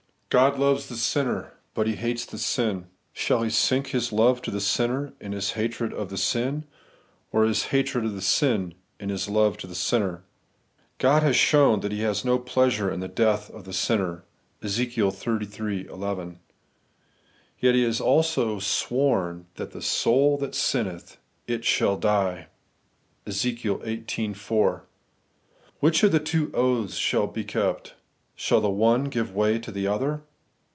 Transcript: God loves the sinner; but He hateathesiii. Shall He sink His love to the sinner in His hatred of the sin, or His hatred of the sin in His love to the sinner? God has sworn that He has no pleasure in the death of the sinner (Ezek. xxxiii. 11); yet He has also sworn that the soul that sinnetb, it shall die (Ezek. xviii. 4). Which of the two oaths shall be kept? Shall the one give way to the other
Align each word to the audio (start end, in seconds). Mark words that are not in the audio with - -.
God 0.33 0.57
loves 0.57 0.87
the 0.87 0.95
sinner; 0.95 1.55
but 1.73 1.87
He 1.87 1.97
hateathesiii. 1.97 2.85
Shall 3.11 3.43
He 3.43 3.49
sink 3.49 3.87
His 3.87 4.13
love 4.13 4.41
to 4.43 4.49
the 4.49 4.61
sinner 4.61 5.11
in 5.19 5.33
His 5.33 5.51
hatred 5.59 5.91
of 5.91 6.09
the 6.09 6.15
sin, 6.15 6.63
or 7.33 7.43
His 7.43 7.63
hatred 7.63 8.05
of 8.05 8.13
the 8.13 8.21
sin 8.21 8.73
in 8.97 9.09
His 9.09 9.27
love 9.27 9.57
to 9.57 9.67
the 9.67 9.75
sinner? 9.75 10.23
God 10.99 11.21
has 11.23 11.37
sworn 11.37 11.81
that 11.81 11.91
He 11.91 11.99
has 12.03 12.23
no 12.23 12.39
pleasure 12.39 12.89
in 12.89 13.01
the 13.01 13.09
death 13.09 13.49
of 13.49 13.65
the 13.65 13.73
sinner 13.73 14.23
(Ezek. 14.63 14.93
xxxiii. 14.93 15.87
11); 15.89 16.39
yet 17.59 17.75
He 17.75 17.83
has 17.83 17.99
also 17.99 18.57
sworn 18.59 19.47
that 19.55 19.71
the 19.71 19.81
soul 19.81 20.37
that 20.37 20.51
sinnetb, 20.53 21.17
it 21.45 21.65
shall 21.65 21.97
die 21.97 22.47
(Ezek. 23.25 23.59
xviii. 23.59 24.33
4). 24.35 24.85
Which 25.81 26.03
of 26.03 26.13
the 26.13 26.21
two 26.21 26.49
oaths 26.53 26.95
shall 26.95 27.27
be 27.27 27.43
kept? 27.43 27.95
Shall 28.33 28.59
the 28.61 28.71
one 28.71 29.03
give 29.03 29.35
way 29.35 29.59
to 29.59 29.71
the 29.71 29.85
other 29.85 30.23